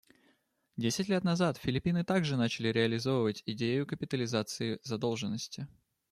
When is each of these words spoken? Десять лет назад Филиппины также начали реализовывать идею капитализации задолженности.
Десять 0.77 1.09
лет 1.09 1.23
назад 1.23 1.57
Филиппины 1.59 2.03
также 2.03 2.35
начали 2.35 2.69
реализовывать 2.69 3.43
идею 3.45 3.85
капитализации 3.85 4.79
задолженности. 4.81 5.67